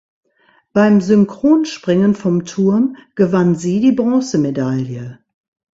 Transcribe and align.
Beim 0.73 0.99
Synchronspringen 0.99 2.15
vom 2.15 2.43
Turm 2.45 2.95
gewann 3.13 3.53
sie 3.53 3.79
die 3.81 3.91
Bronzemedaille. 3.91 5.19